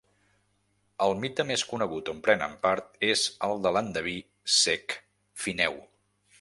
El 1.07 1.11
mite 1.25 1.45
més 1.49 1.65
conegut 1.73 2.09
on 2.15 2.23
prenen 2.29 2.57
part 2.65 2.89
és 3.11 3.27
el 3.49 3.63
de 3.67 3.75
l'endeví 3.77 4.19
cec 4.59 5.01
Fineu. 5.45 5.83